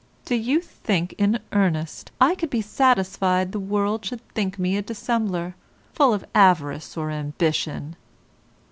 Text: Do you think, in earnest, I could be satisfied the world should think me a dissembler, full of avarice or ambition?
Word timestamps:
Do 0.25 0.33
you 0.35 0.61
think, 0.61 1.13
in 1.19 1.37
earnest, 1.53 2.09
I 2.19 2.33
could 2.33 2.49
be 2.49 2.63
satisfied 2.63 3.51
the 3.51 3.59
world 3.59 4.03
should 4.03 4.27
think 4.29 4.57
me 4.57 4.75
a 4.75 4.81
dissembler, 4.81 5.53
full 5.93 6.11
of 6.11 6.25
avarice 6.33 6.97
or 6.97 7.11
ambition? 7.11 7.95